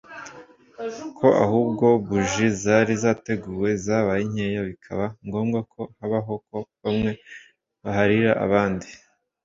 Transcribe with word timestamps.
ko 1.17 1.27
ahubwo 1.43 1.85
buji 2.07 2.47
zari 2.61 2.93
zateguwe 3.03 3.69
zabaye 3.85 4.23
nkeya 4.31 4.61
bikaba 4.69 5.05
ngombwa 5.27 5.59
ko 5.71 5.81
habaho 5.99 6.33
ko 6.47 6.57
bamwe 6.81 7.11
baharira 7.83 8.31
abandi 8.45 8.87